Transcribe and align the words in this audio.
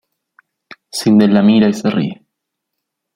Sindel 0.99 1.31
la 1.35 1.43
mira 1.43 1.69
y 1.69 1.73
se 1.75 1.91
rie. 1.91 2.25